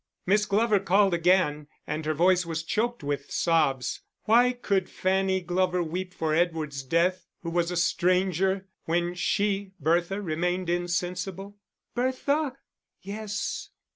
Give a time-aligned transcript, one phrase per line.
[0.25, 4.01] Miss Glover called again, and her voice was choked with sobs.
[4.23, 10.19] Why could Fanny Glover weep for Edward's death, who was a stranger, when she, Bertha,
[10.19, 11.55] remained insensible?
[11.93, 12.53] "Bertha!"
[13.03, 13.69] "Yes."